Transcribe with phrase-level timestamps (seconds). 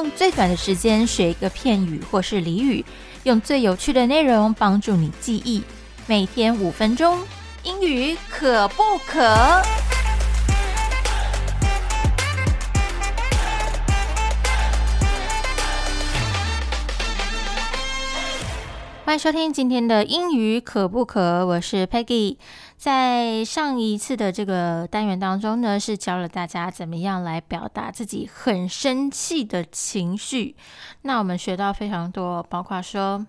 [0.00, 2.82] 用最短的时间学一个片语或是俚语，
[3.24, 5.62] 用最有趣的内容帮助你记忆。
[6.06, 7.18] 每天五分钟，
[7.64, 9.60] 英语可不可？
[19.10, 21.44] 欢迎收听今天的英语可不可？
[21.44, 22.36] 我是 Peggy。
[22.76, 30.54] 在上一次的这个单元当中呢，是教了大家怎么样来表达自己很生气的情绪。
[31.02, 33.26] 那我们学到非常多，包括说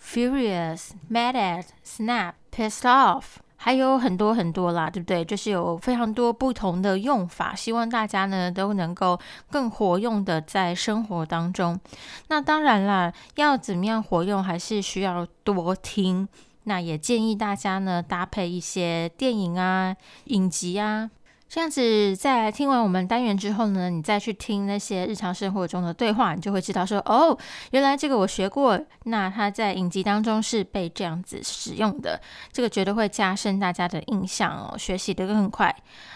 [0.00, 3.24] furious、mad at、snap、pissed off，
[3.64, 5.24] 还有很多很多啦，对不对？
[5.24, 9.18] 就是有非常多不同的用法，希望大家呢都能够
[9.50, 11.80] 更活用的在生活当中。
[12.28, 16.28] 那当然啦，要怎么样活用，还是需要多听。
[16.64, 21.10] 那也建议大家呢，搭配一些电影啊、影集啊，
[21.54, 27.38] 这样子在听完我们单元之后呢，你再去听那些日常生活中的对话，你就会知道说，哦，
[27.70, 28.76] 原来这个我学过。
[29.04, 35.72] 那它在影集当中是被这样子使用的，这个绝对会加深大家的印象哦，学习的更快。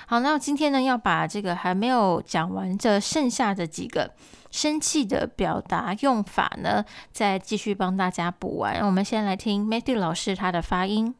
[0.08, 4.10] 好，那今天呢，要把这个还没有讲完这剩下的几个。
[4.50, 8.84] 生气的表达用法呢，再继续帮大家补完。
[8.84, 11.14] 我们先来听 Matthew 老师他的发音。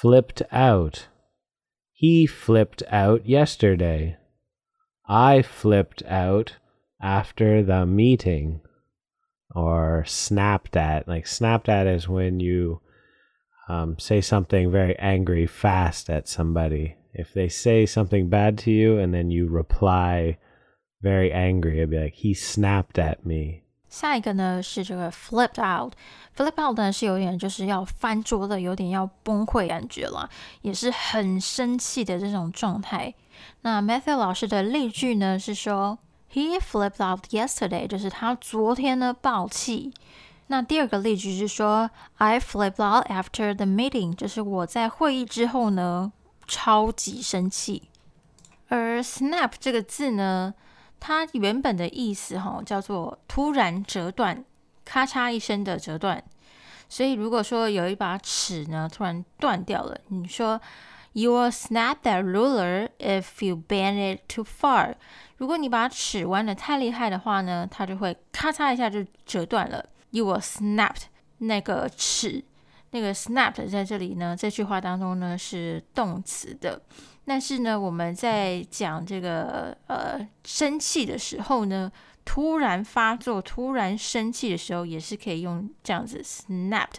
[0.00, 0.98] Flipped out.
[2.00, 4.16] He flipped out yesterday.
[5.06, 6.56] I flipped out
[6.98, 8.62] after the meeting.
[9.54, 11.06] Or snapped at.
[11.06, 12.80] Like snapped at is when you
[13.68, 16.96] um, say something very angry fast at somebody.
[17.12, 20.38] If they say something bad to you and then you reply
[21.02, 21.82] very angry.
[21.82, 23.64] I'd be like, he snapped at me.
[23.90, 25.92] 下一个呢是这个 flipped out。
[26.34, 30.30] flip out 呢是有点就是要翻桌的，有点要崩溃感觉了，
[30.62, 33.12] 也是很生气的这种状态。
[33.62, 35.98] 那 Matthew 老师的例句呢是说
[36.32, 39.92] ，He flipped out yesterday，就是他昨天呢爆气。
[40.46, 46.12] 那第二个例句是说，I flipped out after the meeting，就是我在会议之后呢
[46.46, 47.90] 超级生气。
[48.68, 50.54] 而 snap 这个字呢。
[51.00, 54.44] 它原本的意思哈叫做突然折断，
[54.84, 56.22] 咔嚓一声的折断。
[56.88, 60.60] 所以如果说有一把尺呢突然断掉了，你说
[61.12, 64.94] You will snap that ruler if you bend it too far。
[65.38, 69.84] 如果你把尺弯的太厉害的话呢，它就会咔嚓一下就折断了。
[70.10, 70.96] You will snap
[71.38, 72.44] 那个尺，
[72.92, 76.80] 那个 snapped 在这里呢，这句话当中呢是动词的。
[77.24, 81.92] 但是呢，我们在讲这个呃生气的时候呢，
[82.24, 86.96] 突然发作、突然生气的时候，也是可以用这样子 snapped。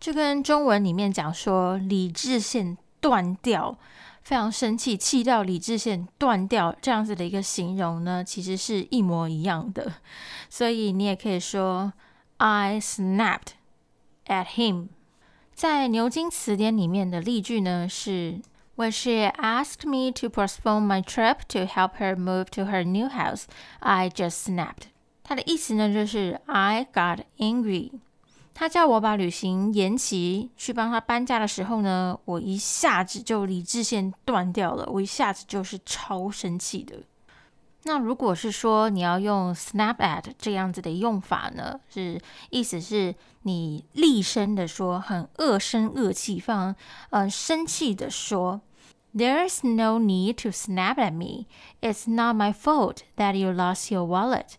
[0.00, 3.78] 就跟中文里面讲说理智线断掉，
[4.22, 9.92] 非常生气，气到理智线断掉这样子的一个形容呢，其实是一模一样的。
[10.50, 11.92] 所以你也可以说
[12.38, 13.52] I snapped
[14.26, 14.88] at him。
[15.54, 18.40] 在牛津词典里面的例句呢是。
[18.74, 23.44] When she asked me to postpone my trip to help her move to her new house,
[23.80, 24.84] I just snapped.
[25.22, 27.92] 它的意思呢，就是 I got angry。
[28.54, 37.02] 他叫我把旅行延期，去帮他搬家的时候呢，我一下子就理智线断掉了，我一下子就是超生气的。
[37.84, 42.20] 那如果是说你要用 snap at 这样子的用法呢，是
[42.50, 46.74] 意思是你厉声的说，很恶声恶气，非常
[47.10, 48.60] 呃生气的说
[49.12, 51.46] ，There's no need to snap at me.
[51.80, 54.52] It's not my fault that you lost your wallet.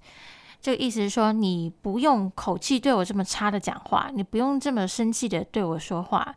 [0.62, 6.36] 这个意思是说，你不用口气对我这么差的讲话，你不用这么生气的对我说话，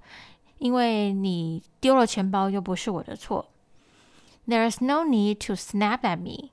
[0.58, 3.50] 因为你丢了钱包又不是我的错。
[4.47, 6.50] There's no need to snap at me.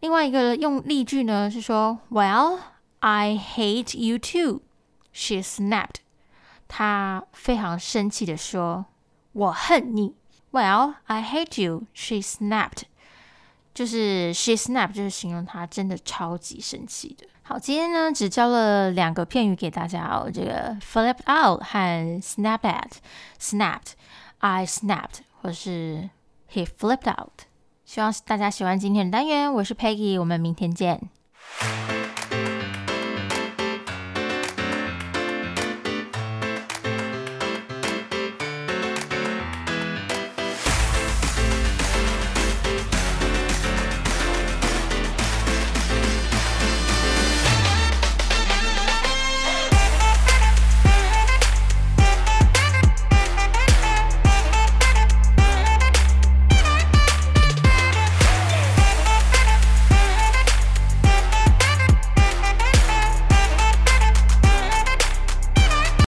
[0.00, 2.58] 另外一个用例句呢是说，Well,
[3.00, 4.62] I hate you too.
[5.12, 5.96] She snapped.
[6.68, 8.86] 她非常生气的说
[9.32, 10.14] ：“我恨你。”
[10.52, 11.84] Well, I hate you.
[11.92, 12.82] She snapped.
[13.72, 17.26] 就是 she snapped，就是形容她真的超级生气的。
[17.42, 22.92] 好，今天呢只教了两个片语给大家哦，这个 flip out 和 snap at。
[23.38, 23.92] snapped,
[24.38, 26.10] I snapped，或是
[26.52, 27.44] he flipped out。
[27.92, 31.10] 希望大家喜欢今天的单元，我是 Peggy，我们明天见。